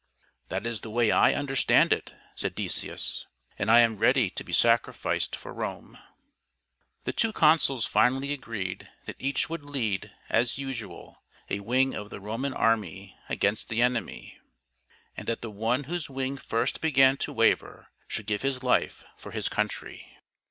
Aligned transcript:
"That 0.49 0.65
is 0.65 0.81
the 0.81 0.89
way 0.89 1.11
I 1.11 1.35
understand 1.35 1.93
it," 1.93 2.15
said 2.33 2.55
Decius;" 2.55 3.27
and 3.59 3.69
I 3.69 3.81
am 3.81 3.97
ready 3.99 4.31
to 4.31 4.43
be 4.43 4.51
sacrificed 4.51 5.35
for 5.35 5.53
Rome." 5.53 5.93
HOW 5.93 5.99
DECIUS 7.05 7.35
MUS 7.39 7.83
SAVED 7.85 7.95
ROME 7.95 8.13
199 8.15 8.25
The 8.33 8.33
two 8.33 8.33
consuls 8.33 8.33
finally 8.33 8.33
agreed 8.33 8.89
that 9.05 9.23
each 9.23 9.47
would 9.47 9.61
lead, 9.69 10.11
as 10.27 10.57
usual, 10.57 11.21
a 11.51 11.59
wing 11.59 11.93
of 11.93 12.09
the 12.09 12.19
Roman 12.19 12.55
army 12.55 13.15
against 13.29 13.69
the 13.69 13.83
enemy, 13.83 14.39
and 15.15 15.27
that 15.27 15.41
the 15.43 15.51
one 15.51 15.83
whose 15.83 16.09
wing 16.09 16.35
first 16.35 16.81
began 16.81 17.15
to 17.17 17.31
waver 17.31 17.89
should 18.07 18.25
give 18.25 18.41
his 18.41 18.63
life 18.63 19.03
for 19.17 19.29
his 19.29 19.47
country. 19.49 20.17